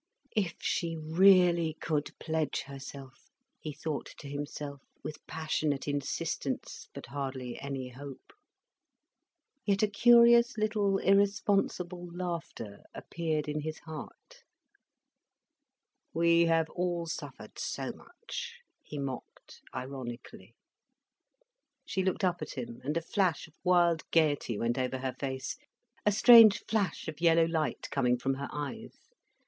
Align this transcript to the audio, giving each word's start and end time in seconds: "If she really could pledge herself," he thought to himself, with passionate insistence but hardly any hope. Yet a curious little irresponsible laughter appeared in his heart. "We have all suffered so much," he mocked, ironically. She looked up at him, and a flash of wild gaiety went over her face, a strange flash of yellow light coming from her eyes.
"If 0.35 0.55
she 0.59 0.97
really 0.97 1.75
could 1.79 2.09
pledge 2.19 2.61
herself," 2.63 3.29
he 3.59 3.71
thought 3.71 4.07
to 4.17 4.27
himself, 4.27 4.81
with 5.03 5.23
passionate 5.27 5.87
insistence 5.87 6.87
but 6.95 7.05
hardly 7.05 7.61
any 7.61 7.89
hope. 7.89 8.33
Yet 9.63 9.83
a 9.83 9.87
curious 9.87 10.57
little 10.57 10.97
irresponsible 10.97 12.09
laughter 12.15 12.79
appeared 12.95 13.47
in 13.47 13.59
his 13.59 13.77
heart. 13.81 14.41
"We 16.15 16.45
have 16.45 16.71
all 16.71 17.05
suffered 17.05 17.59
so 17.59 17.91
much," 17.91 18.55
he 18.83 18.97
mocked, 18.97 19.61
ironically. 19.71 20.55
She 21.85 22.01
looked 22.03 22.23
up 22.23 22.41
at 22.41 22.53
him, 22.57 22.81
and 22.83 22.97
a 22.97 23.01
flash 23.03 23.47
of 23.47 23.53
wild 23.63 24.01
gaiety 24.09 24.57
went 24.57 24.79
over 24.79 24.97
her 24.97 25.13
face, 25.13 25.57
a 26.07 26.11
strange 26.11 26.63
flash 26.67 27.07
of 27.07 27.21
yellow 27.21 27.45
light 27.45 27.87
coming 27.91 28.17
from 28.17 28.33
her 28.33 28.49
eyes. 28.51 28.95